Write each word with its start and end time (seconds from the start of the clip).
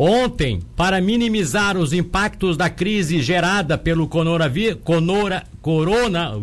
Ontem, 0.00 0.60
para 0.76 1.00
minimizar 1.00 1.76
os 1.76 1.92
impactos 1.92 2.56
da 2.56 2.70
crise 2.70 3.20
gerada 3.20 3.76
pelo 3.76 4.06
conora, 4.06 4.48
corona, 5.60 6.34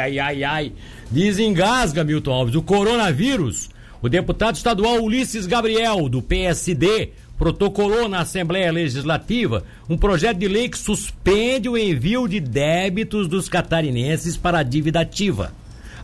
ai, 0.00 0.18
ai, 0.18 0.42
ai, 0.42 0.72
desengasga, 1.10 2.02
Milton 2.02 2.32
Alves, 2.32 2.54
o 2.54 2.62
coronavírus, 2.62 3.68
o 4.00 4.08
deputado 4.08 4.56
estadual 4.56 5.02
Ulisses 5.02 5.44
Gabriel, 5.44 6.08
do 6.08 6.22
PSD, 6.22 7.10
protocolou 7.38 8.08
na 8.08 8.20
Assembleia 8.20 8.72
Legislativa 8.72 9.64
um 9.86 9.98
projeto 9.98 10.38
de 10.38 10.48
lei 10.48 10.70
que 10.70 10.78
suspende 10.78 11.68
o 11.68 11.76
envio 11.76 12.26
de 12.26 12.40
débitos 12.40 13.28
dos 13.28 13.50
catarinenses 13.50 14.34
para 14.34 14.60
a 14.60 14.62
dívida 14.62 15.00
ativa. 15.00 15.52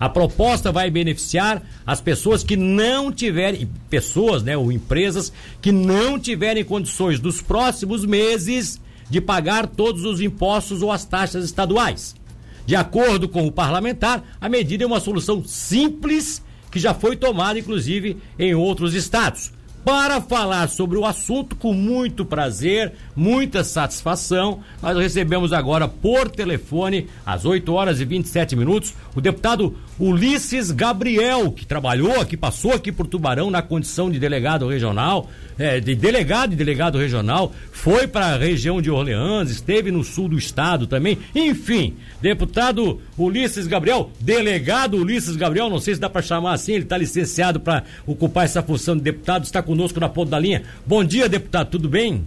A 0.01 0.09
proposta 0.09 0.73
vai 0.73 0.91
beneficiar 0.91 1.63
as 1.87 2.01
pessoas 2.01 2.43
que 2.43 2.57
não 2.57 3.13
tiverem, 3.13 3.69
pessoas, 3.91 4.43
né, 4.43 4.57
ou 4.57 4.73
empresas 4.73 5.31
que 5.61 5.71
não 5.71 6.19
tiverem 6.19 6.65
condições 6.65 7.21
dos 7.21 7.43
próximos 7.43 8.07
meses 8.07 8.81
de 9.11 9.21
pagar 9.21 9.67
todos 9.67 10.07
os 10.07 10.23
impostos 10.23 10.81
ou 10.81 10.91
as 10.91 11.05
taxas 11.05 11.45
estaduais. 11.45 12.17
De 12.65 12.75
acordo 12.75 13.29
com 13.29 13.47
o 13.47 13.53
parlamentar, 13.53 14.25
a 14.41 14.49
medida 14.49 14.85
é 14.85 14.87
uma 14.87 15.01
solução 15.01 15.45
simples 15.45 16.43
que 16.71 16.79
já 16.79 16.95
foi 16.95 17.17
tomada, 17.17 17.59
inclusive, 17.59 18.17
em 18.39 18.55
outros 18.55 18.95
estados 18.95 19.53
para 19.85 20.21
falar 20.21 20.69
sobre 20.69 20.99
o 20.99 21.05
assunto 21.05 21.57
com 21.57 21.73
muito 21.73 22.25
prazer, 22.25 22.93
muita 23.17 23.65
satisfação. 23.65 24.61
Nós 24.83 24.97
recebemos 24.97 25.53
agora 25.53 25.89
por 25.89 26.31
telefone, 26.31 27.09
às 27.25 27.45
8 27.45 27.73
horas 27.73 28.01
e 28.01 28.05
27 28.05 28.57
minutos, 28.57 28.95
o 29.15 29.21
deputado 29.21 29.77
Ulisses 29.99 30.71
Gabriel, 30.71 31.53
que 31.53 31.67
trabalhou 31.67 32.21
aqui, 32.21 32.37
passou 32.37 32.73
aqui 32.73 32.91
por 32.91 33.07
Tubarão 33.07 33.51
na 33.51 33.61
condição 33.61 34.11
de 34.11 34.19
delegado 34.19 34.67
regional, 34.67 35.29
é, 35.59 35.79
de 35.79 35.95
delegado 35.95 36.55
e 36.55 36.57
delegado 36.57 36.97
regional, 36.97 37.53
foi 37.71 38.07
para 38.07 38.29
a 38.29 38.37
região 38.39 38.81
de 38.81 38.91
Orleans, 38.91 39.51
esteve 39.51 39.91
no 39.91 40.03
sul 40.03 40.27
do 40.29 40.39
estado 40.39 40.87
também. 40.87 41.19
Enfim, 41.35 41.97
deputado 42.21 42.99
Ulisses 43.19 43.67
Gabriel, 43.67 44.11
delegado 44.19 44.97
Ulisses 44.97 45.37
Gabriel, 45.37 45.69
não 45.69 45.79
sei 45.79 45.95
se 45.95 46.01
dá 46.01 46.09
para 46.09 46.23
chamar 46.23 46.55
assim, 46.55 46.73
ele 46.73 46.85
está 46.85 46.97
licenciado 46.97 47.61
para 47.61 47.85
ocupar 48.07 48.47
essa 48.47 48.63
função 48.63 48.97
de 48.97 49.03
deputado, 49.03 49.45
está 49.45 49.63
conosco 49.71 50.01
na 50.01 50.09
ponta 50.09 50.33
da 50.33 50.39
linha. 50.39 50.65
Bom 50.85 51.05
dia, 51.05 51.29
deputado, 51.29 51.71
tudo 51.71 51.89
bem? 51.89 52.27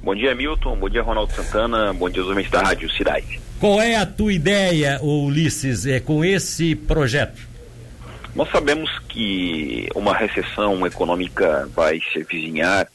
Bom 0.00 0.14
dia, 0.14 0.34
Milton. 0.36 0.76
Bom 0.76 0.88
dia, 0.88 1.02
Ronaldo 1.02 1.32
Santana. 1.32 1.92
Bom 1.92 2.08
dia, 2.08 2.22
os 2.22 2.28
homens 2.28 2.48
da 2.48 2.62
Rádio 2.62 2.88
Cidade. 2.92 3.40
Qual 3.58 3.82
é 3.82 3.96
a 3.96 4.06
tua 4.06 4.32
ideia, 4.32 5.00
Ulisses, 5.02 5.84
é, 5.84 5.98
com 5.98 6.24
esse 6.24 6.76
projeto? 6.76 7.40
Nós 8.36 8.48
sabemos 8.50 8.88
que 9.08 9.88
uma 9.96 10.14
recessão 10.14 10.86
econômica 10.86 11.68
vai 11.74 12.00
se 12.12 12.20
avizinhar 12.20 12.86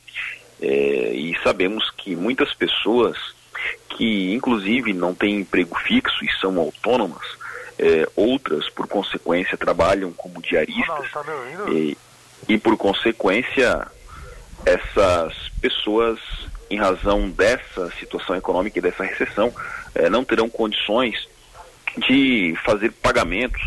é, 0.61 1.11
e 1.13 1.37
sabemos 1.43 1.91
que 1.97 2.15
muitas 2.15 2.53
pessoas 2.53 3.17
que, 3.89 4.33
inclusive, 4.33 4.93
não 4.93 5.13
têm 5.13 5.41
emprego 5.41 5.77
fixo 5.79 6.23
e 6.23 6.31
são 6.39 6.57
autônomas, 6.57 7.25
é, 7.77 8.07
outras, 8.15 8.69
por 8.69 8.87
consequência, 8.87 9.57
trabalham 9.57 10.13
como 10.13 10.41
diaristas 10.41 11.11
tá 11.11 11.23
e, 11.69 11.97
e, 12.47 12.57
por 12.57 12.77
consequência, 12.77 13.87
essas 14.65 15.33
pessoas, 15.61 16.19
em 16.69 16.77
razão 16.77 17.29
dessa 17.29 17.91
situação 17.99 18.35
econômica 18.35 18.79
e 18.79 18.81
dessa 18.81 19.03
recessão, 19.03 19.53
é, 19.93 20.09
não 20.09 20.23
terão 20.23 20.49
condições 20.49 21.27
de 22.07 22.55
fazer 22.65 22.91
pagamentos 22.91 23.61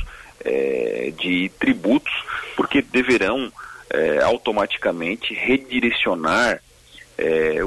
é, 0.45 1.13
de 1.19 1.51
tributos, 1.59 2.13
porque 2.57 2.83
deverão 2.83 3.51
é, 3.91 4.23
automaticamente 4.23 5.33
redirecionar 5.35 6.61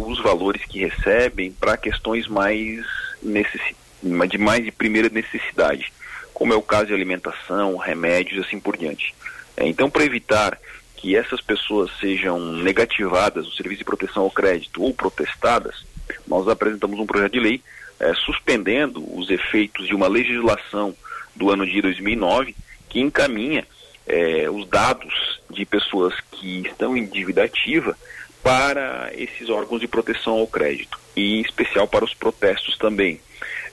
os 0.08 0.18
valores 0.24 0.64
que 0.64 0.80
recebem 0.80 1.52
para 1.52 1.76
questões 1.76 2.26
mais 2.26 2.86
de 3.22 4.38
mais 4.38 4.64
de 4.64 4.72
primeira 4.72 5.10
necessidade, 5.10 5.92
como 6.34 6.54
é 6.54 6.56
o 6.56 6.62
caso 6.62 6.86
de 6.86 6.94
alimentação, 6.94 7.76
remédios 7.76 8.38
e 8.38 8.48
assim 8.48 8.62
por 8.62 8.78
diante. 8.78 9.14
Então, 9.58 9.90
para 9.90 10.06
evitar 10.06 10.58
que 11.02 11.16
essas 11.16 11.42
pessoas 11.42 11.90
sejam 12.00 12.40
negativadas 12.40 13.46
no 13.46 13.52
serviço 13.52 13.80
de 13.80 13.86
proteção 13.86 14.24
ao 14.24 14.32
crédito 14.32 14.84
ou 14.84 14.94
protestadas, 14.94 15.84
nós 16.28 16.48
apresentamos 16.48 17.00
um 17.00 17.08
projeto 17.08 17.34
de 17.34 17.40
lei 17.40 17.62
é, 18.00 18.14
suspendendo 18.14 19.04
os 19.18 19.30
efeitos 19.30 19.88
de 19.88 19.96
uma 19.96 20.08
legislação 20.08 20.96
do 21.36 21.50
ano 21.50 21.66
de 21.66 21.82
2009 21.82 22.56
que 22.88 23.00
encaminha 23.00 23.66
é, 24.06 24.50
os 24.50 24.68
dados 24.68 25.42
de 25.50 25.66
pessoas 25.66 26.14
que 26.32 26.62
estão 26.62 26.96
em 26.96 27.06
dívida 27.06 27.44
ativa 27.44 27.98
para 28.44 29.12
esses 29.14 29.50
órgãos 29.50 29.82
de 29.82 29.88
proteção 29.88 30.34
ao 30.34 30.48
crédito 30.48 31.00
e 31.16 31.40
em 31.40 31.42
especial 31.42 31.88
para 31.88 32.06
os 32.06 32.14
protestos 32.14 32.78
também. 32.78 33.20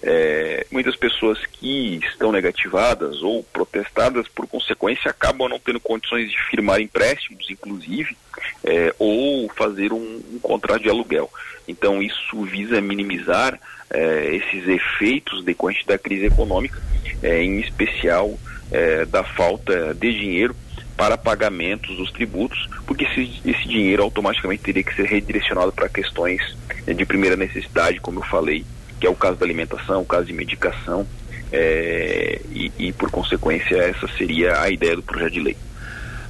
É, 0.03 0.64
muitas 0.70 0.94
pessoas 0.94 1.44
que 1.47 1.97
estão 2.04 2.31
negativadas 2.31 3.20
ou 3.22 3.42
protestadas, 3.42 4.28
por 4.28 4.47
consequência, 4.47 5.10
acabam 5.10 5.48
não 5.48 5.59
tendo 5.59 5.81
condições 5.81 6.31
de 6.31 6.38
firmar 6.50 6.81
empréstimos, 6.81 7.50
inclusive, 7.50 8.16
é, 8.64 8.94
ou 8.98 9.48
fazer 9.50 9.92
um, 9.92 10.22
um, 10.32 10.38
contrato 10.41 10.82
de 10.82 10.88
aluguel. 10.88 11.31
Então, 11.66 12.00
isso 12.00 12.42
visa 12.42 12.81
minimizar 12.81 13.59
é, 13.91 14.36
esses 14.36 14.69
efeitos 14.69 15.44
decorrentes 15.44 15.86
da 15.86 15.98
crise 15.98 16.26
econômica, 16.26 16.80
é, 17.22 17.42
em 17.42 17.59
especial 17.59 18.38
é, 18.70 19.04
da 19.04 19.25
falta 19.25 19.94
de 19.94 20.12
dinheiro 20.12 20.54
para 20.97 21.16
pagamentos 21.16 21.97
dos 21.97 22.10
tributos, 22.12 22.69
porque 22.86 23.04
esse, 23.04 23.41
esse 23.44 23.69
dinheiro 23.69 24.03
automaticamente 24.03 24.62
teria 24.62 24.82
que 24.82 24.94
ser 24.94 25.06
redirecionado 25.06 25.72
para 25.72 25.88
questões 25.88 26.41
de 26.86 27.04
primeira 27.04 27.36
necessidade, 27.36 28.00
como 28.00 28.20
eu 28.20 28.25
falei, 28.25 28.65
que 28.98 29.06
é 29.06 29.10
o 29.10 29.14
caso 29.14 29.36
da 29.36 29.47
alimentação, 29.47 30.03
o 30.03 30.06
caso 30.06 30.26
de 30.26 30.32
medicação, 30.32 31.06
é, 31.53 32.41
e, 32.50 32.72
e, 32.78 32.92
por 32.92 33.10
consequência 33.10 33.76
essa 33.76 34.06
seria 34.16 34.60
a 34.60 34.69
ideia 34.70 34.97
do 34.97 35.03
projeto 35.03 35.32
de 35.32 35.41
lei. 35.41 35.56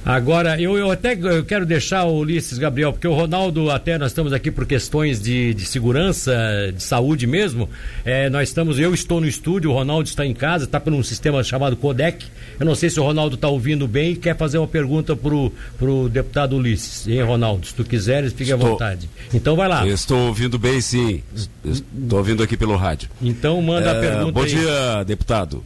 Agora, 0.05 0.59
eu, 0.59 0.77
eu 0.77 0.89
até 0.89 1.13
eu 1.13 1.43
quero 1.43 1.65
deixar 1.65 2.05
o 2.05 2.19
Ulisses 2.19 2.57
Gabriel, 2.57 2.93
porque 2.93 3.07
o 3.07 3.13
Ronaldo, 3.13 3.69
até 3.69 3.97
nós 3.97 4.11
estamos 4.11 4.31
aqui 4.31 4.49
por 4.49 4.65
questões 4.65 5.21
de, 5.21 5.53
de 5.53 5.65
segurança, 5.65 6.33
de 6.73 6.81
saúde 6.81 7.27
mesmo. 7.27 7.69
É, 8.05 8.29
nós 8.29 8.49
estamos, 8.49 8.79
eu 8.79 8.93
estou 8.93 9.19
no 9.19 9.27
estúdio, 9.27 9.71
o 9.71 9.73
Ronaldo 9.73 10.07
está 10.07 10.25
em 10.25 10.33
casa, 10.33 10.65
está 10.65 10.79
por 10.79 10.93
um 10.93 11.03
sistema 11.03 11.43
chamado 11.43 11.75
Codec. 11.75 12.25
Eu 12.59 12.65
não 12.65 12.75
sei 12.75 12.89
se 12.89 12.99
o 12.99 13.03
Ronaldo 13.03 13.35
está 13.35 13.49
ouvindo 13.49 13.87
bem 13.87 14.13
e 14.13 14.15
quer 14.15 14.35
fazer 14.37 14.57
uma 14.57 14.67
pergunta 14.67 15.15
pro, 15.15 15.51
pro 15.77 16.09
deputado 16.09 16.55
Ulisses. 16.55 17.07
Hein, 17.07 17.21
Ronaldo? 17.23 17.67
Se 17.67 17.73
tu 17.73 17.83
quiseres, 17.83 18.31
fique 18.31 18.51
estou, 18.51 18.67
à 18.67 18.69
vontade. 18.71 19.09
Então 19.33 19.55
vai 19.55 19.67
lá. 19.67 19.85
Estou 19.87 20.27
ouvindo 20.27 20.57
bem, 20.57 20.79
sim. 20.79 21.21
Estou 21.63 22.19
ouvindo 22.19 22.41
aqui 22.41 22.55
pelo 22.55 22.75
rádio. 22.75 23.09
Então 23.21 23.61
manda 23.61 23.89
é, 23.89 23.97
a 23.97 23.99
pergunta. 23.99 24.31
Bom 24.31 24.43
aí. 24.43 24.49
dia, 24.49 25.03
deputado. 25.05 25.63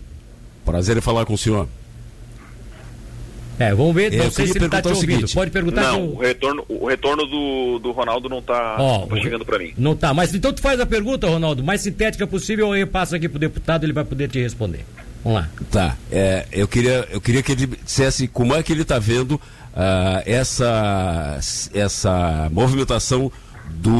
Prazer 0.65 0.97
em 0.97 1.01
falar 1.01 1.25
com 1.25 1.33
o 1.33 1.37
senhor. 1.37 1.67
É, 3.59 3.73
vamos 3.73 3.93
ver, 3.93 4.11
não 4.11 4.31
sei 4.31 4.47
se 4.47 4.57
ele 4.57 4.65
está 4.65 4.81
te 4.81 4.87
ouvindo. 4.87 5.01
Seguinte, 5.01 5.33
Pode 5.35 5.51
perguntar. 5.51 5.83
Não, 5.83 6.09
o 6.09 6.19
retorno, 6.19 6.65
o 6.67 6.87
retorno 6.87 7.25
do, 7.25 7.79
do 7.79 7.91
Ronaldo 7.91 8.27
não 8.27 8.39
está 8.39 8.77
tá 8.77 9.21
chegando 9.21 9.45
para 9.45 9.59
mim. 9.59 9.73
Não 9.77 9.93
está, 9.93 10.13
mas 10.13 10.33
então 10.33 10.51
tu 10.51 10.61
faz 10.61 10.79
a 10.79 10.85
pergunta, 10.85 11.27
Ronaldo, 11.27 11.63
mais 11.63 11.81
sintética 11.81 12.25
possível, 12.25 12.75
eu 12.75 12.87
passo 12.87 13.15
aqui 13.15 13.29
pro 13.29 13.39
deputado, 13.39 13.83
ele 13.83 13.93
vai 13.93 14.03
poder 14.03 14.29
te 14.29 14.39
responder. 14.39 14.85
Vamos 15.23 15.41
lá. 15.41 15.49
Tá, 15.71 15.97
é, 16.11 16.45
eu, 16.51 16.67
queria, 16.67 17.07
eu 17.11 17.21
queria 17.21 17.41
que 17.41 17.51
ele 17.51 17.67
dissesse 17.67 18.27
como 18.27 18.53
é 18.55 18.61
que 18.61 18.71
ele 18.71 18.81
está 18.81 18.99
vendo 18.99 19.33
uh, 19.35 19.39
essa, 20.25 21.39
essa 21.73 22.49
movimentação 22.51 23.31
do 23.69 23.91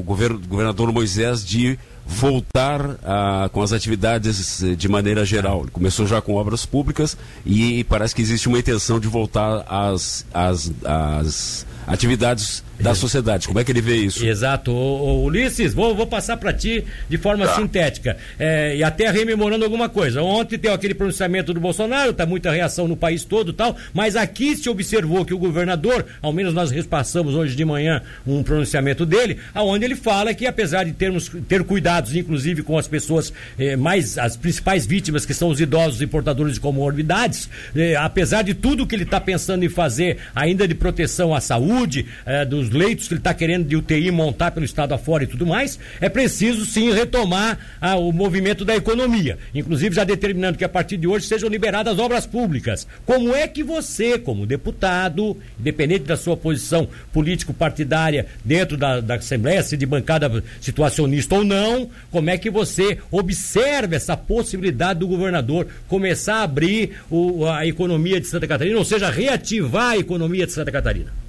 governo, 0.00 0.38
do 0.38 0.48
governador 0.48 0.92
Moisés 0.92 1.44
de 1.44 1.78
voltar 2.06 2.98
a, 3.04 3.48
com 3.52 3.62
as 3.62 3.72
atividades 3.72 4.62
eh, 4.62 4.74
de 4.74 4.88
maneira 4.88 5.24
geral. 5.24 5.62
Ele 5.62 5.70
começou 5.70 6.06
já 6.06 6.20
com 6.20 6.34
obras 6.34 6.66
públicas 6.66 7.16
e 7.44 7.84
parece 7.84 8.14
que 8.14 8.22
existe 8.22 8.48
uma 8.48 8.58
intenção 8.58 8.98
de 8.98 9.08
voltar 9.08 9.64
às, 9.68 10.26
às, 10.32 10.72
às 10.84 11.66
atividades 11.86 12.64
da 12.82 12.94
sociedade. 12.94 13.46
Como 13.46 13.60
é 13.60 13.64
que 13.64 13.70
ele 13.70 13.80
vê 13.80 13.96
isso? 13.96 14.26
Exato. 14.26 14.72
Ô, 14.72 14.74
ô, 14.74 15.24
Ulisses, 15.24 15.72
vou, 15.72 15.94
vou 15.94 16.06
passar 16.06 16.36
para 16.36 16.52
ti 16.52 16.84
de 17.08 17.16
forma 17.16 17.46
tá. 17.46 17.54
sintética. 17.54 18.16
É, 18.38 18.76
e 18.76 18.82
até 18.82 19.10
rememorando 19.10 19.64
alguma 19.64 19.88
coisa. 19.88 20.22
Ontem 20.22 20.58
tem 20.58 20.70
aquele 20.70 20.94
pronunciamento 20.94 21.54
do 21.54 21.60
Bolsonaro, 21.60 22.12
tá 22.12 22.26
muita 22.26 22.50
reação 22.50 22.88
no 22.88 22.96
país 22.96 23.24
todo 23.24 23.52
tal, 23.52 23.76
mas 23.94 24.16
aqui 24.16 24.56
se 24.56 24.68
observou 24.68 25.24
que 25.24 25.32
o 25.32 25.38
governador, 25.38 26.04
ao 26.20 26.32
menos 26.32 26.52
nós 26.52 26.70
repassamos 26.70 27.34
hoje 27.34 27.54
de 27.54 27.64
manhã 27.64 28.02
um 28.26 28.42
pronunciamento 28.42 29.06
dele, 29.06 29.38
aonde 29.54 29.84
ele 29.84 29.94
fala 29.94 30.34
que 30.34 30.46
apesar 30.46 30.84
de 30.84 30.92
termos 30.92 31.30
ter 31.48 31.62
cuidados, 31.62 32.16
inclusive 32.16 32.62
com 32.62 32.76
as 32.76 32.88
pessoas 32.88 33.32
eh, 33.58 33.76
mais, 33.76 34.18
as 34.18 34.36
principais 34.36 34.84
vítimas, 34.84 35.24
que 35.24 35.34
são 35.34 35.48
os 35.48 35.60
idosos 35.60 36.02
e 36.02 36.06
portadores 36.06 36.54
de 36.54 36.60
comorbidades, 36.60 37.48
eh, 37.76 37.94
apesar 37.94 38.42
de 38.42 38.54
tudo 38.54 38.86
que 38.86 38.94
ele 38.94 39.04
está 39.04 39.20
pensando 39.20 39.64
em 39.64 39.68
fazer, 39.68 40.18
ainda 40.34 40.66
de 40.66 40.74
proteção 40.74 41.34
à 41.34 41.40
saúde, 41.40 42.06
eh, 42.26 42.44
dos 42.44 42.71
leitos 42.72 43.08
que 43.08 43.14
ele 43.14 43.20
está 43.20 43.34
querendo 43.34 43.66
de 43.66 43.76
UTI 43.76 44.10
montar 44.10 44.50
pelo 44.50 44.64
estado 44.64 44.94
afora 44.94 45.24
e 45.24 45.26
tudo 45.26 45.46
mais, 45.46 45.78
é 46.00 46.08
preciso 46.08 46.64
sim 46.64 46.92
retomar 46.92 47.58
ah, 47.80 47.96
o 47.96 48.12
movimento 48.12 48.64
da 48.64 48.76
economia. 48.76 49.38
Inclusive 49.54 49.94
já 49.94 50.04
determinando 50.04 50.58
que 50.58 50.64
a 50.64 50.68
partir 50.68 50.96
de 50.96 51.06
hoje 51.06 51.26
sejam 51.26 51.48
liberadas 51.48 51.98
obras 51.98 52.26
públicas. 52.26 52.86
Como 53.04 53.34
é 53.34 53.46
que 53.46 53.62
você, 53.62 54.18
como 54.18 54.46
deputado, 54.46 55.36
independente 55.58 56.04
da 56.04 56.16
sua 56.16 56.36
posição 56.36 56.88
político-partidária 57.12 58.26
dentro 58.44 58.76
da, 58.76 59.00
da 59.00 59.14
Assembleia, 59.16 59.62
se 59.62 59.76
de 59.76 59.86
bancada 59.86 60.42
situacionista 60.60 61.34
ou 61.34 61.44
não, 61.44 61.88
como 62.10 62.30
é 62.30 62.38
que 62.38 62.50
você 62.50 62.98
observa 63.10 63.94
essa 63.94 64.16
possibilidade 64.16 65.00
do 65.00 65.06
governador 65.06 65.66
começar 65.88 66.36
a 66.36 66.42
abrir 66.42 66.98
o, 67.10 67.46
a 67.46 67.66
economia 67.66 68.20
de 68.20 68.26
Santa 68.26 68.46
Catarina, 68.46 68.78
ou 68.78 68.84
seja, 68.84 69.10
reativar 69.10 69.90
a 69.90 69.98
economia 69.98 70.46
de 70.46 70.52
Santa 70.52 70.72
Catarina? 70.72 71.21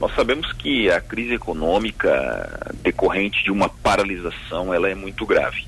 Nós 0.00 0.14
sabemos 0.14 0.52
que 0.52 0.90
a 0.90 1.00
crise 1.00 1.34
econômica 1.34 2.72
decorrente 2.82 3.42
de 3.42 3.50
uma 3.50 3.68
paralisação 3.68 4.72
ela 4.72 4.88
é 4.88 4.94
muito 4.94 5.26
grave. 5.26 5.66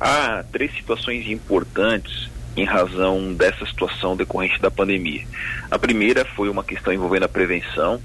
Há 0.00 0.44
três 0.52 0.74
situações 0.74 1.28
importantes 1.28 2.30
em 2.56 2.64
razão 2.64 3.34
dessa 3.34 3.66
situação 3.66 4.16
decorrente 4.16 4.60
da 4.60 4.70
pandemia. 4.70 5.26
A 5.70 5.78
primeira 5.78 6.24
foi 6.24 6.48
uma 6.48 6.62
questão 6.62 6.92
envolvendo 6.92 7.24
a 7.24 7.28
prevenção, 7.28 8.00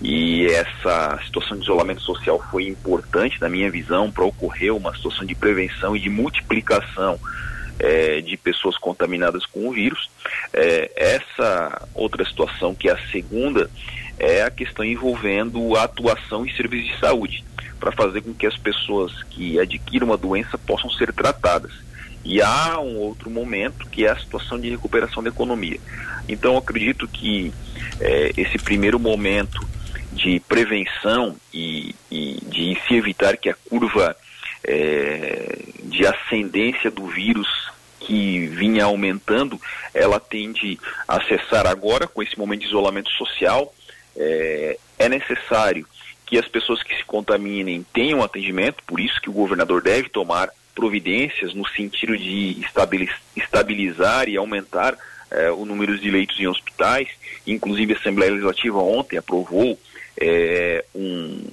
e 0.00 0.46
essa 0.46 1.18
situação 1.24 1.56
de 1.56 1.64
isolamento 1.64 2.02
social 2.02 2.40
foi 2.50 2.68
importante, 2.68 3.40
na 3.40 3.48
minha 3.48 3.68
visão, 3.68 4.10
para 4.10 4.24
ocorrer 4.24 4.74
uma 4.74 4.94
situação 4.94 5.26
de 5.26 5.34
prevenção 5.34 5.96
e 5.96 6.00
de 6.00 6.08
multiplicação 6.08 7.18
é, 7.80 8.20
de 8.20 8.36
pessoas 8.36 8.76
contaminadas 8.76 9.44
com 9.46 9.68
o 9.68 9.72
vírus. 9.72 10.08
É, 10.52 10.90
essa 10.94 11.88
outra 11.94 12.24
situação, 12.24 12.74
que 12.74 12.88
é 12.88 12.92
a 12.92 13.08
segunda, 13.08 13.68
é 14.18 14.42
a 14.42 14.50
questão 14.50 14.84
envolvendo 14.84 15.76
a 15.76 15.84
atuação 15.84 16.44
em 16.44 16.52
serviços 16.54 16.94
de 16.94 17.00
saúde, 17.00 17.44
para 17.78 17.92
fazer 17.92 18.22
com 18.22 18.34
que 18.34 18.46
as 18.46 18.56
pessoas 18.56 19.22
que 19.24 19.58
adquiram 19.60 20.08
uma 20.08 20.16
doença 20.16 20.58
possam 20.58 20.90
ser 20.90 21.12
tratadas. 21.12 21.72
E 22.24 22.42
há 22.42 22.78
um 22.80 22.96
outro 22.96 23.30
momento 23.30 23.86
que 23.88 24.04
é 24.04 24.10
a 24.10 24.18
situação 24.18 24.58
de 24.60 24.68
recuperação 24.68 25.22
da 25.22 25.30
economia. 25.30 25.78
Então, 26.28 26.56
acredito 26.56 27.06
que 27.08 27.52
é, 28.00 28.32
esse 28.36 28.58
primeiro 28.58 28.98
momento 28.98 29.66
de 30.12 30.40
prevenção 30.40 31.36
e, 31.54 31.94
e, 32.10 32.38
de 32.46 32.76
se 32.86 32.94
evitar 32.94 33.36
que 33.36 33.48
a 33.48 33.54
curva 33.54 34.16
é, 34.64 35.58
de 35.84 36.06
ascendência 36.06 36.90
do 36.90 37.06
vírus 37.06 37.48
que 38.00 38.46
vinha 38.46 38.84
aumentando, 38.84 39.60
ela 39.92 40.18
tende 40.18 40.78
a 41.06 41.22
cessar 41.24 41.66
agora 41.66 42.06
com 42.06 42.22
esse 42.22 42.38
momento 42.38 42.60
de 42.60 42.66
isolamento 42.66 43.10
social. 43.12 43.72
É, 44.18 44.78
é 44.98 45.08
necessário 45.08 45.86
que 46.26 46.38
as 46.38 46.46
pessoas 46.46 46.82
que 46.82 46.94
se 46.94 47.04
contaminem 47.04 47.86
tenham 47.92 48.22
atendimento, 48.22 48.82
por 48.84 49.00
isso 49.00 49.20
que 49.20 49.30
o 49.30 49.32
governador 49.32 49.80
deve 49.80 50.08
tomar 50.08 50.50
providências 50.74 51.54
no 51.54 51.66
sentido 51.68 52.16
de 52.16 52.60
estabilizar 53.36 54.28
e 54.28 54.36
aumentar 54.36 54.96
é, 55.30 55.50
o 55.50 55.64
número 55.64 55.98
de 55.98 56.10
leitos 56.10 56.38
em 56.38 56.46
hospitais. 56.46 57.08
Inclusive, 57.46 57.94
a 57.94 57.96
Assembleia 57.96 58.30
Legislativa 58.30 58.78
ontem 58.78 59.16
aprovou 59.16 59.78
é, 60.20 60.84
um, 60.94 61.44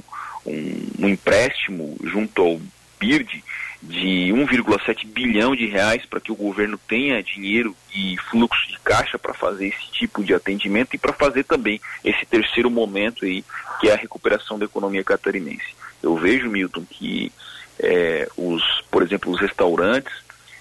um, 0.45 0.87
um 0.99 1.07
empréstimo 1.07 1.97
junto 2.03 2.41
ao 2.41 2.61
BIRD 2.99 3.43
de 3.87 4.31
1,7 4.33 5.05
bilhão 5.07 5.55
de 5.55 5.67
reais 5.67 6.05
para 6.05 6.19
que 6.19 6.31
o 6.31 6.35
governo 6.35 6.77
tenha 6.87 7.21
dinheiro 7.21 7.75
e 7.95 8.17
fluxo 8.29 8.67
de 8.69 8.79
caixa 8.79 9.17
para 9.17 9.33
fazer 9.33 9.67
esse 9.67 9.91
tipo 9.91 10.23
de 10.23 10.33
atendimento 10.33 10.95
e 10.95 10.97
para 10.97 11.13
fazer 11.13 11.43
também 11.43 11.79
esse 12.03 12.25
terceiro 12.25 12.69
momento 12.69 13.25
aí, 13.25 13.43
que 13.79 13.89
é 13.89 13.93
a 13.93 13.97
recuperação 13.97 14.57
da 14.57 14.65
economia 14.65 15.03
catarinense. 15.03 15.75
Eu 16.01 16.15
vejo, 16.17 16.49
Milton, 16.49 16.83
que 16.89 17.31
é, 17.79 18.27
os, 18.35 18.63
por 18.89 19.03
exemplo, 19.03 19.31
os 19.31 19.39
restaurantes 19.39 20.13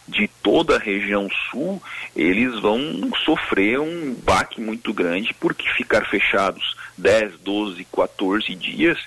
de 0.07 0.29
toda 0.43 0.77
a 0.77 0.79
região 0.79 1.29
sul, 1.51 1.83
eles 2.15 2.61
vão 2.61 3.11
sofrer 3.25 3.81
um 3.81 4.15
baque 4.23 4.61
muito 4.61 4.93
grande 4.93 5.35
porque 5.41 5.67
ficar 5.71 6.05
fechados 6.07 6.77
10, 6.97 7.39
12, 7.41 7.85
14 7.85 8.55
dias, 8.55 8.99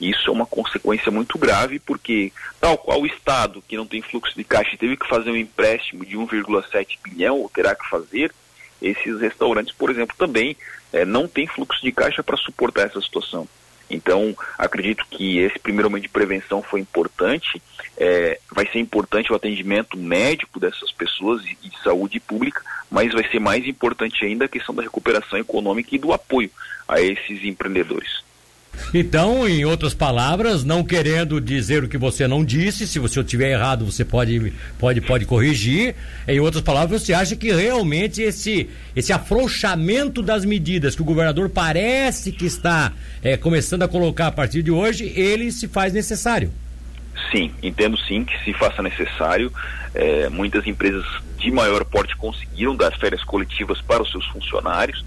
isso 0.00 0.30
é 0.30 0.32
uma 0.32 0.46
consequência 0.46 1.10
muito 1.10 1.38
grave, 1.38 1.78
porque 1.78 2.32
tal 2.60 2.78
qual 2.78 3.00
o 3.00 3.06
Estado, 3.06 3.62
que 3.66 3.76
não 3.76 3.86
tem 3.86 4.02
fluxo 4.02 4.34
de 4.34 4.44
caixa, 4.44 4.76
teve 4.76 4.96
que 4.96 5.08
fazer 5.08 5.30
um 5.30 5.36
empréstimo 5.36 6.04
de 6.04 6.16
1,7 6.16 6.98
bilhão, 7.02 7.38
ou 7.38 7.48
terá 7.48 7.74
que 7.74 7.88
fazer, 7.88 8.32
esses 8.80 9.20
restaurantes, 9.20 9.74
por 9.74 9.90
exemplo, 9.90 10.16
também 10.18 10.56
é, 10.92 11.04
não 11.04 11.26
têm 11.26 11.46
fluxo 11.46 11.82
de 11.82 11.92
caixa 11.92 12.22
para 12.22 12.36
suportar 12.36 12.86
essa 12.86 13.00
situação. 13.00 13.48
Então, 13.88 14.34
acredito 14.58 15.04
que 15.10 15.38
esse 15.38 15.58
primeiro 15.58 15.90
momento 15.90 16.04
de 16.04 16.08
prevenção 16.08 16.62
foi 16.62 16.80
importante. 16.80 17.60
É, 17.96 18.40
vai 18.50 18.66
ser 18.66 18.80
importante 18.80 19.32
o 19.32 19.36
atendimento 19.36 19.96
médico 19.96 20.58
dessas 20.58 20.90
pessoas 20.90 21.44
e 21.44 21.68
de 21.68 21.82
saúde 21.82 22.18
pública, 22.18 22.62
mas 22.90 23.12
vai 23.12 23.28
ser 23.30 23.38
mais 23.38 23.66
importante 23.66 24.24
ainda 24.24 24.46
a 24.46 24.48
questão 24.48 24.74
da 24.74 24.82
recuperação 24.82 25.38
econômica 25.38 25.94
e 25.94 25.98
do 25.98 26.12
apoio 26.12 26.50
a 26.88 27.00
esses 27.00 27.44
empreendedores. 27.44 28.24
Então, 28.92 29.48
em 29.48 29.64
outras 29.64 29.92
palavras, 29.92 30.62
não 30.62 30.84
querendo 30.84 31.40
dizer 31.40 31.82
o 31.82 31.88
que 31.88 31.98
você 31.98 32.28
não 32.28 32.44
disse, 32.44 32.86
se 32.86 32.98
você 32.98 33.20
estiver 33.20 33.50
errado, 33.50 33.84
você 33.84 34.04
pode, 34.04 34.52
pode, 34.78 35.00
pode 35.00 35.24
corrigir. 35.24 35.96
Em 36.28 36.38
outras 36.38 36.62
palavras, 36.62 37.02
você 37.02 37.12
acha 37.12 37.34
que 37.34 37.52
realmente 37.52 38.22
esse, 38.22 38.70
esse 38.94 39.12
afrouxamento 39.12 40.22
das 40.22 40.44
medidas 40.44 40.94
que 40.94 41.02
o 41.02 41.04
governador 41.04 41.48
parece 41.48 42.30
que 42.30 42.46
está 42.46 42.92
é, 43.22 43.36
começando 43.36 43.82
a 43.82 43.88
colocar 43.88 44.28
a 44.28 44.32
partir 44.32 44.62
de 44.62 44.70
hoje, 44.70 45.12
ele 45.16 45.50
se 45.50 45.66
faz 45.66 45.92
necessário? 45.92 46.52
Sim, 47.32 47.52
entendo 47.62 47.98
sim 47.98 48.24
que 48.24 48.44
se 48.44 48.52
faça 48.52 48.82
necessário. 48.82 49.52
É, 49.94 50.28
muitas 50.28 50.66
empresas 50.66 51.04
de 51.38 51.50
maior 51.50 51.84
porte 51.84 52.16
conseguiram 52.16 52.76
dar 52.76 52.96
férias 52.98 53.22
coletivas 53.24 53.80
para 53.80 54.02
os 54.02 54.10
seus 54.10 54.26
funcionários 54.26 55.04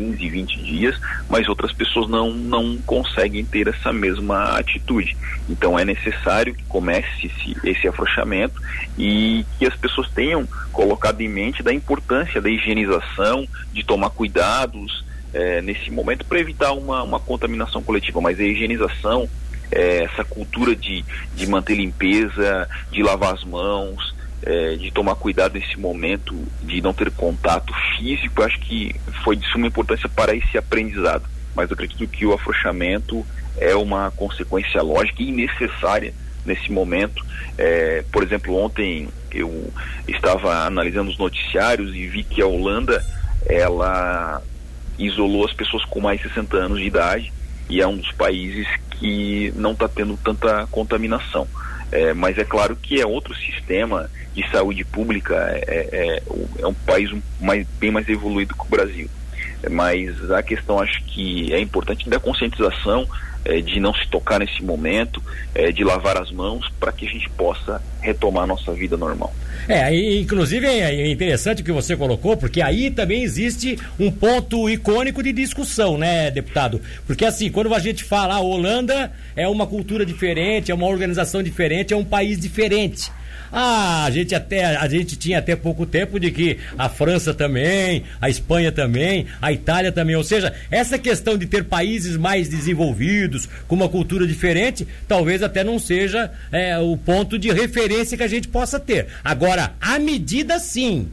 15, 0.00 0.30
20 0.30 0.62
dias, 0.62 1.00
mas 1.28 1.46
outras 1.46 1.72
pessoas 1.74 2.08
não, 2.08 2.32
não 2.32 2.78
conseguem 2.86 3.44
ter 3.44 3.68
essa 3.68 3.92
mesma 3.92 4.58
atitude. 4.58 5.14
Então 5.46 5.78
é 5.78 5.84
necessário 5.84 6.54
que 6.54 6.64
comece 6.64 7.26
esse, 7.26 7.54
esse 7.62 7.86
afrouxamento 7.86 8.54
e 8.96 9.44
que 9.58 9.66
as 9.66 9.76
pessoas 9.76 10.08
tenham 10.10 10.48
colocado 10.72 11.20
em 11.20 11.28
mente 11.28 11.62
da 11.62 11.72
importância 11.72 12.40
da 12.40 12.48
higienização, 12.48 13.46
de 13.74 13.84
tomar 13.84 14.08
cuidados 14.08 15.04
é, 15.34 15.60
nesse 15.60 15.90
momento 15.90 16.24
para 16.24 16.40
evitar 16.40 16.72
uma, 16.72 17.02
uma 17.02 17.20
contaminação 17.20 17.82
coletiva. 17.82 18.22
Mas 18.22 18.40
a 18.40 18.44
higienização, 18.44 19.28
é, 19.70 20.04
essa 20.04 20.24
cultura 20.24 20.74
de, 20.74 21.04
de 21.36 21.46
manter 21.46 21.74
limpeza, 21.74 22.66
de 22.90 23.02
lavar 23.02 23.34
as 23.34 23.44
mãos, 23.44 24.14
é, 24.42 24.76
de 24.76 24.90
tomar 24.90 25.14
cuidado 25.14 25.54
nesse 25.54 25.78
momento, 25.78 26.34
de 26.62 26.80
não 26.80 26.92
ter 26.92 27.10
contato 27.10 27.72
físico, 27.96 28.42
acho 28.42 28.58
que 28.60 28.94
foi 29.22 29.36
de 29.36 29.46
suma 29.48 29.66
importância 29.66 30.08
para 30.08 30.34
esse 30.34 30.56
aprendizado. 30.56 31.24
Mas 31.54 31.70
acredito 31.70 32.06
que 32.06 32.24
o 32.24 32.32
afrouxamento 32.32 33.24
é 33.58 33.74
uma 33.74 34.10
consequência 34.12 34.80
lógica 34.82 35.22
e 35.22 35.30
necessária 35.32 36.14
nesse 36.44 36.70
momento. 36.72 37.24
É, 37.58 38.04
por 38.10 38.22
exemplo, 38.22 38.56
ontem 38.56 39.08
eu 39.30 39.72
estava 40.08 40.66
analisando 40.66 41.10
os 41.10 41.18
noticiários 41.18 41.94
e 41.94 42.06
vi 42.06 42.24
que 42.24 42.40
a 42.40 42.46
Holanda 42.46 43.04
ela 43.46 44.42
isolou 44.98 45.44
as 45.44 45.52
pessoas 45.52 45.84
com 45.86 46.00
mais 46.00 46.20
de 46.20 46.28
60 46.28 46.56
anos 46.56 46.78
de 46.78 46.86
idade 46.86 47.32
e 47.68 47.80
é 47.80 47.86
um 47.86 47.96
dos 47.96 48.12
países 48.12 48.66
que 48.90 49.52
não 49.56 49.72
está 49.72 49.88
tendo 49.88 50.18
tanta 50.22 50.66
contaminação. 50.70 51.46
É, 51.92 52.14
mas 52.14 52.38
é 52.38 52.44
claro 52.44 52.76
que 52.76 53.00
é 53.00 53.06
outro 53.06 53.34
sistema 53.34 54.10
de 54.34 54.48
saúde 54.50 54.84
pública, 54.84 55.34
é, 55.66 55.88
é, 55.92 56.22
é 56.60 56.66
um 56.66 56.74
país 56.74 57.10
mais, 57.40 57.66
bem 57.78 57.90
mais 57.90 58.08
evoluído 58.08 58.54
que 58.54 58.62
o 58.62 58.68
Brasil. 58.68 59.08
Mas 59.68 60.30
a 60.30 60.42
questão 60.42 60.78
acho 60.78 61.02
que 61.04 61.52
é 61.52 61.60
importante 61.60 62.08
da 62.08 62.18
conscientização, 62.18 63.06
é, 63.44 63.60
de 63.60 63.80
não 63.80 63.94
se 63.94 64.06
tocar 64.08 64.38
nesse 64.38 64.62
momento, 64.62 65.22
é, 65.54 65.72
de 65.72 65.82
lavar 65.82 66.20
as 66.20 66.30
mãos 66.30 66.68
para 66.78 66.92
que 66.92 67.06
a 67.06 67.10
gente 67.10 67.28
possa 67.30 67.82
retomar 68.00 68.44
a 68.44 68.46
nossa 68.46 68.72
vida 68.72 68.96
normal. 68.96 69.34
É, 69.68 69.94
inclusive 70.18 70.66
é 70.66 71.10
interessante 71.10 71.62
o 71.62 71.64
que 71.64 71.72
você 71.72 71.96
colocou, 71.96 72.36
porque 72.36 72.60
aí 72.60 72.90
também 72.90 73.22
existe 73.22 73.78
um 73.98 74.10
ponto 74.10 74.68
icônico 74.68 75.22
de 75.22 75.32
discussão, 75.32 75.96
né, 75.96 76.30
deputado? 76.30 76.80
Porque 77.06 77.24
assim, 77.24 77.50
quando 77.50 77.74
a 77.74 77.78
gente 77.78 78.02
fala 78.04 78.34
a 78.34 78.36
ah, 78.38 78.40
Holanda 78.40 79.12
é 79.36 79.46
uma 79.46 79.66
cultura 79.66 80.04
diferente, 80.04 80.70
é 80.70 80.74
uma 80.74 80.86
organização 80.86 81.42
diferente, 81.42 81.94
é 81.94 81.96
um 81.96 82.04
país 82.04 82.38
diferente. 82.40 83.10
Ah, 83.52 84.04
a 84.04 84.10
gente 84.10 84.34
até 84.34 84.76
a 84.76 84.88
gente 84.88 85.16
tinha 85.16 85.38
até 85.38 85.56
pouco 85.56 85.86
tempo 85.86 86.18
de 86.18 86.30
que 86.30 86.58
a 86.78 86.88
França 86.88 87.34
também, 87.34 88.04
a 88.20 88.28
Espanha 88.28 88.70
também, 88.70 89.26
a 89.40 89.52
Itália 89.52 89.92
também, 89.92 90.16
ou 90.16 90.24
seja, 90.24 90.52
essa 90.70 90.98
questão 90.98 91.36
de 91.36 91.46
ter 91.46 91.64
países 91.64 92.16
mais 92.16 92.48
desenvolvidos, 92.48 93.48
com 93.66 93.74
uma 93.74 93.88
cultura 93.88 94.26
diferente, 94.26 94.86
talvez 95.08 95.42
até 95.42 95.64
não 95.64 95.78
seja 95.78 96.30
é, 96.52 96.78
o 96.78 96.96
ponto 96.96 97.38
de 97.38 97.50
referência 97.50 98.16
que 98.16 98.22
a 98.22 98.28
gente 98.28 98.48
possa 98.48 98.78
ter. 98.78 99.06
Agora, 99.24 99.72
a 99.80 99.98
medida 99.98 100.58
sim 100.58 101.08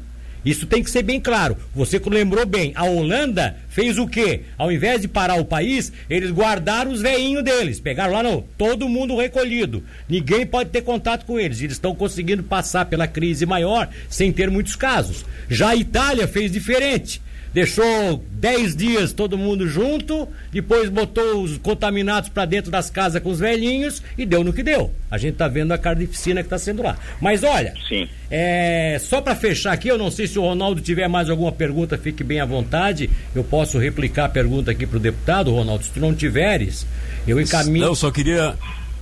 Isso 0.47 0.65
tem 0.65 0.81
que 0.81 0.89
ser 0.89 1.03
bem 1.03 1.19
claro. 1.19 1.57
Você 1.75 2.01
lembrou 2.05 2.45
bem, 2.45 2.71
a 2.73 2.85
Holanda 2.85 3.57
fez 3.67 3.97
o 3.97 4.07
quê? 4.07 4.43
Ao 4.57 4.71
invés 4.71 5.01
de 5.01 5.07
parar 5.09 5.35
o 5.35 5.43
país, 5.43 5.91
eles 6.09 6.31
guardaram 6.31 6.89
os 6.89 7.01
veinhos 7.01 7.43
deles. 7.43 7.81
Pegaram 7.81 8.13
lá, 8.13 8.23
não, 8.23 8.45
todo 8.57 8.87
mundo 8.87 9.17
recolhido. 9.17 9.83
Ninguém 10.07 10.45
pode 10.45 10.69
ter 10.69 10.83
contato 10.83 11.25
com 11.25 11.37
eles. 11.37 11.59
Eles 11.59 11.73
estão 11.73 11.93
conseguindo 11.93 12.43
passar 12.43 12.85
pela 12.85 13.09
crise 13.09 13.45
maior 13.45 13.89
sem 14.07 14.31
ter 14.31 14.49
muitos 14.49 14.77
casos. 14.77 15.25
Já 15.49 15.71
a 15.71 15.75
Itália 15.75 16.29
fez 16.29 16.49
diferente 16.49 17.21
deixou 17.53 18.23
10 18.31 18.75
dias 18.75 19.13
todo 19.13 19.37
mundo 19.37 19.67
junto, 19.67 20.27
depois 20.51 20.89
botou 20.89 21.43
os 21.43 21.57
contaminados 21.57 22.29
para 22.29 22.45
dentro 22.45 22.71
das 22.71 22.89
casas 22.89 23.21
com 23.21 23.29
os 23.29 23.39
velhinhos 23.39 24.01
e 24.17 24.25
deu 24.25 24.43
no 24.43 24.53
que 24.53 24.63
deu. 24.63 24.91
A 25.09 25.17
gente 25.17 25.35
tá 25.35 25.47
vendo 25.47 25.71
a 25.71 25.77
carnificina 25.77 26.41
que 26.41 26.47
está 26.47 26.57
sendo 26.57 26.83
lá. 26.83 26.97
Mas 27.19 27.43
olha, 27.43 27.73
Sim. 27.87 28.07
É, 28.29 28.97
só 28.99 29.21
para 29.21 29.35
fechar 29.35 29.71
aqui, 29.73 29.87
eu 29.87 29.97
não 29.97 30.11
sei 30.11 30.27
se 30.27 30.37
o 30.37 30.41
Ronaldo 30.41 30.81
tiver 30.81 31.07
mais 31.07 31.29
alguma 31.29 31.51
pergunta, 31.51 31.97
fique 31.97 32.23
bem 32.23 32.39
à 32.39 32.45
vontade. 32.45 33.09
Eu 33.33 33.43
posso 33.43 33.77
replicar 33.77 34.25
a 34.25 34.29
pergunta 34.29 34.71
aqui 34.71 34.85
pro 34.85 34.99
deputado, 34.99 35.51
Ronaldo. 35.51 35.85
Se 35.85 35.91
tu 35.91 35.99
não 35.99 36.13
tiveres, 36.13 36.85
eu 37.27 37.39
encaminho. 37.39 37.85
Não, 37.85 37.95
só 37.95 38.11
queria 38.11 38.55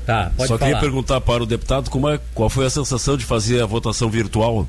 Tá, 0.06 0.32
pode 0.38 0.48
Só 0.48 0.58
falar. 0.58 0.72
queria 0.72 0.80
perguntar 0.80 1.20
para 1.20 1.42
o 1.42 1.46
deputado 1.48 1.90
como 1.90 2.08
é, 2.08 2.20
qual 2.34 2.50
foi 2.50 2.68
a 2.68 2.70
sensação 2.70 3.18
de 3.18 3.26
fazer 3.26 3.62
a 3.62 3.66
votação 3.66 4.10
virtual. 4.10 4.68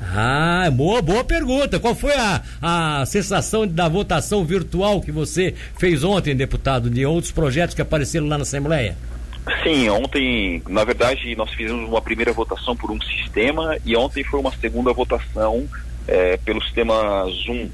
Ah, 0.00 0.70
boa, 0.72 1.00
boa 1.00 1.24
pergunta. 1.24 1.78
Qual 1.78 1.94
foi 1.94 2.14
a, 2.14 2.42
a 2.60 3.06
sensação 3.06 3.66
da 3.66 3.88
votação 3.88 4.44
virtual 4.44 5.00
que 5.00 5.10
você 5.10 5.54
fez 5.78 6.04
ontem, 6.04 6.34
deputado, 6.34 6.90
de 6.90 7.04
outros 7.06 7.32
projetos 7.32 7.74
que 7.74 7.82
apareceram 7.82 8.28
lá 8.28 8.36
na 8.36 8.42
Assembleia? 8.42 8.96
Sim, 9.62 9.88
ontem, 9.88 10.62
na 10.68 10.84
verdade, 10.84 11.34
nós 11.36 11.50
fizemos 11.50 11.88
uma 11.88 12.02
primeira 12.02 12.32
votação 12.32 12.76
por 12.76 12.90
um 12.90 13.00
sistema 13.00 13.76
e 13.84 13.96
ontem 13.96 14.24
foi 14.24 14.40
uma 14.40 14.52
segunda 14.56 14.92
votação 14.92 15.66
eh, 16.08 16.36
pelo 16.44 16.60
sistema 16.62 17.24
Zoom, 17.44 17.68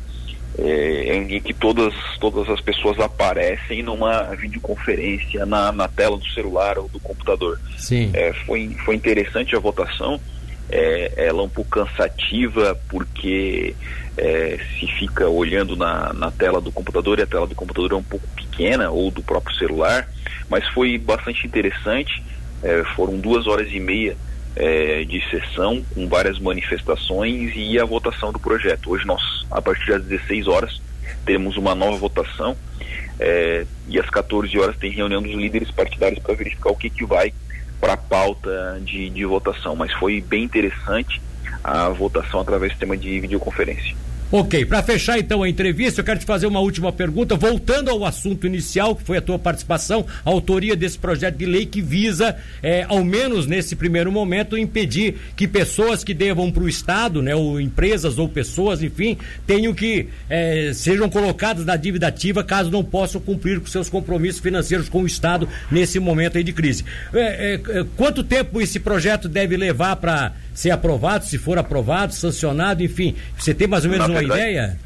eh, 0.59 1.17
em 1.17 1.41
que 1.41 1.55
todas, 1.55 1.95
todas 2.21 2.49
as 2.51 2.61
pessoas 2.61 3.01
aparecem 3.01 3.83
numa 3.83 4.23
videoconferência 4.35 5.47
na, 5.47 5.73
na 5.73 5.89
tela 5.89 6.19
do 6.19 6.27
celular 6.29 6.79
ou 6.79 6.89
do 6.89 7.01
computador. 7.01 7.59
Sim. 7.79 8.11
É, 8.13 8.35
foi, 8.47 8.77
foi 8.85 8.95
interessante 8.95 9.57
a 9.57 9.59
votação. 9.59 10.21
É, 10.71 11.13
ela 11.17 11.41
é 11.41 11.45
um 11.45 11.49
pouco 11.49 11.71
cansativa 11.71 12.79
porque 12.89 13.75
é, 14.17 14.59
se 14.79 14.87
fica 14.87 15.29
olhando 15.29 15.77
na, 15.77 16.13
na 16.13 16.31
tela 16.31 16.61
do 16.61 16.73
computador 16.73 17.19
e 17.19 17.23
a 17.23 17.27
tela 17.27 17.47
do 17.47 17.55
computador 17.55 17.93
é 17.93 17.97
um 17.97 18.03
pouco 18.03 18.27
pequena 18.29 18.91
ou 18.91 19.11
do 19.11 19.23
próprio 19.23 19.57
celular, 19.57 20.09
mas 20.49 20.67
foi 20.69 20.99
bastante 20.99 21.47
interessante. 21.47 22.23
É, 22.63 22.85
foram 22.97 23.19
duas 23.19 23.47
horas 23.47 23.69
e 23.73 23.81
meia 23.81 24.17
é, 24.55 25.05
de 25.05 25.21
sessão 25.31 25.83
com 25.95 26.09
várias 26.09 26.39
manifestações 26.39 27.53
e 27.55 27.79
a 27.79 27.85
votação 27.85 28.33
do 28.33 28.39
projeto. 28.39 28.91
Hoje 28.91 29.07
nós, 29.07 29.23
a 29.51 29.61
partir 29.61 29.91
das 29.91 30.05
16 30.05 30.47
horas, 30.47 30.81
teremos 31.25 31.57
uma 31.57 31.75
nova 31.75 31.97
votação 31.97 32.57
é, 33.19 33.65
e 33.89 33.99
às 33.99 34.09
14 34.11 34.59
horas 34.59 34.77
tem 34.77 34.91
reunião 34.91 35.23
dos 35.23 35.33
líderes 35.33 35.71
partidários 35.71 36.19
para 36.21 36.35
verificar 36.35 36.71
o 36.71 36.77
que, 36.77 36.91
que 36.91 37.05
vai 37.05 37.33
para 37.83 37.95
a 37.95 37.97
pauta 37.97 38.81
de, 38.85 39.11
de 39.11 39.25
votação. 39.25 39.75
Mas 39.75 39.93
foi 39.95 40.21
bem 40.21 40.45
interessante 40.45 41.21
a 41.65 41.89
votação 41.89 42.39
através 42.39 42.71
do 42.71 42.75
sistema 42.75 42.97
de 42.97 43.19
videoconferência. 43.19 43.97
Ok, 44.35 44.65
para 44.65 44.83
fechar 44.83 45.19
então 45.19 45.43
a 45.43 45.49
entrevista, 45.49 46.01
eu 46.01 46.05
quero 46.07 46.19
te 46.19 46.25
fazer 46.25 46.47
uma 46.47 46.59
última 46.59 46.91
pergunta, 46.91 47.37
voltando 47.37 47.91
ao 47.91 48.03
assunto 48.03 48.47
inicial, 48.47 48.97
que 48.97 49.03
foi 49.03 49.19
a 49.19 49.21
tua 49.21 49.39
participação, 49.39 50.07
a 50.25 50.31
autoria 50.31 50.75
desse 50.75 50.97
projeto 50.97 51.37
de 51.37 51.45
lei 51.45 51.67
que 51.67 51.83
visa, 51.83 52.35
é, 52.63 52.87
ao 52.89 53.05
menos 53.05 53.47
nesse 53.47 53.77
primeiro 53.77 54.11
momento, 54.11 54.57
impedir 54.57 55.17
que 55.37 55.47
pessoas 55.47 56.03
que 56.03 56.15
devam 56.15 56.51
para 56.51 56.63
o 56.63 56.69
Estado, 56.69 57.21
né, 57.21 57.35
ou 57.35 57.61
empresas 57.61 58.19
ou 58.19 58.27
pessoas, 58.27 58.83
enfim, 58.83 59.19
tenham 59.47 59.75
que 59.75 60.09
é, 60.31 60.73
sejam 60.73 61.11
colocadas 61.11 61.67
na 61.67 61.77
dívida 61.77 62.07
ativa 62.07 62.43
caso 62.43 62.71
não 62.71 62.83
possam 62.83 63.21
cumprir 63.21 63.61
com 63.61 63.67
seus 63.67 63.91
compromissos 63.91 64.41
financeiros 64.41 64.89
com 64.89 65.03
o 65.03 65.07
Estado 65.07 65.47
nesse 65.71 66.01
momento 66.01 66.39
aí 66.39 66.45
de 66.45 66.55
crise. 66.55 66.87
É, 67.13 67.61
quanto 67.99 68.25
tempo 68.25 68.63
esse 68.63 68.81
projeto 68.81 69.29
deve 69.29 69.59
levar 69.59 69.97
para 69.97 70.33
ser 70.55 70.71
aprovado, 70.71 71.25
se 71.25 71.39
for 71.39 71.59
aprovado, 71.59 72.13
sancionado, 72.15 72.83
enfim, 72.83 73.15
você 73.37 73.55
tem 73.55 73.67
mais 73.67 73.85
ou 73.85 73.91
menos 73.91 74.07
Na 74.09 74.22
uma 74.25 74.35
verdade, 74.35 74.51
ideia? 74.51 74.79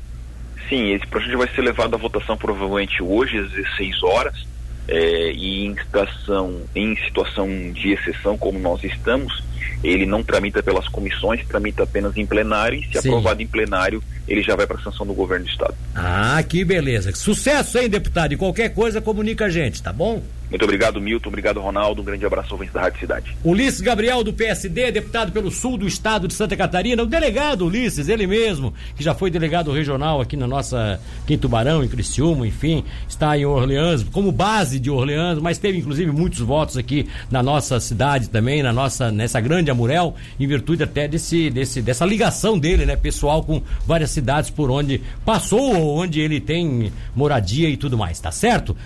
Sim, 0.69 0.93
esse 0.93 1.07
projeto 1.07 1.39
vai 1.39 1.49
ser 1.49 1.63
levado 1.63 1.95
à 1.95 1.99
votação 1.99 2.37
provavelmente 2.37 3.03
hoje 3.03 3.39
às 3.39 3.51
16 3.51 4.03
horas 4.03 4.47
é, 4.89 5.33
e 5.33 5.67
em 5.67 5.77
situação, 5.77 6.61
em 6.75 6.97
situação 6.97 7.49
de 7.73 7.93
exceção 7.93 8.37
como 8.37 8.59
nós 8.59 8.83
estamos, 8.85 9.43
ele 9.83 10.07
não 10.07 10.23
tramita 10.23 10.63
pelas 10.63 10.89
comissões, 10.89 11.47
tramita 11.47 11.83
apenas 11.83 12.17
em 12.17 12.27
plenário 12.27 12.79
e 12.81 12.85
se 12.87 13.01
Sim. 13.01 13.09
aprovado 13.09 13.43
em 13.43 13.47
plenário, 13.47 14.03
ele 14.27 14.43
já 14.43 14.57
vai 14.57 14.67
para 14.67 14.79
a 14.79 14.83
sanção 14.83 15.07
do 15.07 15.15
governo 15.15 15.45
do 15.45 15.51
estado. 15.51 15.75
Ah, 15.95 16.43
que 16.43 16.65
beleza. 16.65 17.15
Sucesso, 17.15 17.79
hein, 17.79 17.89
deputado? 17.89 18.33
E 18.33 18.37
qualquer 18.37 18.71
coisa, 18.71 19.01
comunica 19.01 19.47
a 19.47 19.51
gente, 19.51 19.83
tá 19.83 19.93
bom? 19.93 20.23
Muito 20.51 20.65
obrigado, 20.65 21.01
Milton. 21.01 21.29
Obrigado, 21.29 21.61
Ronaldo. 21.61 22.03
Um 22.03 22.05
grande 22.05 22.25
abraço 22.25 22.55
ao 22.55 22.65
da 22.67 22.81
Rádio 22.83 23.01
Cidade. 23.01 23.37
Ulisses 23.45 23.81
Gabriel, 23.81 24.23
do 24.23 24.33
PSD, 24.33 24.93
deputado 24.93 25.33
pelo 25.33 25.51
sul 25.51 25.77
do 25.77 25.87
estado 25.87 26.29
de 26.29 26.35
Santa 26.35 26.57
Catarina, 26.57 27.03
o 27.03 27.07
delegado 27.07 27.67
Ulisses, 27.67 28.09
ele 28.09 28.27
mesmo, 28.27 28.73
que 28.97 29.03
já 29.03 29.15
foi 29.15 29.31
delegado 29.31 29.73
regional 29.73 30.21
aqui 30.21 30.37
na 30.37 30.47
nossa, 30.47 31.01
aqui 31.23 31.35
em 31.35 31.39
Tubarão, 31.39 31.83
em 31.83 31.89
Criciúma, 31.89 32.47
enfim, 32.47 32.85
está 33.09 33.37
em 33.37 33.45
Orleans, 33.45 34.05
como 34.05 34.31
base 34.31 34.79
de 34.79 34.91
Orleans, 34.91 35.39
mas 35.41 35.59
teve 35.59 35.79
inclusive 35.79 36.11
muitos 36.13 36.41
votos 36.41 36.77
aqui 36.77 37.09
na 37.31 37.43
nossa 37.43 37.81
cidade 37.81 38.29
também, 38.29 38.63
na 38.63 38.73
nossa, 38.73 39.11
nessa 39.11 39.41
grande 39.41 39.71
Amurel, 39.71 40.15
em 40.39 40.47
virtude 40.47 40.83
até 40.83 41.09
desse, 41.09 41.51
desse, 41.51 41.83
dessa 41.83 42.05
ligação 42.05 42.59
dele, 42.59 42.87
né, 42.87 42.97
pessoal, 42.97 43.43
com 43.43 43.63
várias 43.87 44.11
cidades 44.11 44.51
por 44.51 44.71
onde 44.71 45.01
passou 45.25 45.77
ou 45.77 45.99
onde 45.99 46.21
ele 46.21 46.41
tem 46.41 46.93
moradia 47.15 47.69
e 47.69 47.77
tudo 47.77 47.97
mais, 47.97 48.21
tá 48.21 48.31
certo? 48.31 48.77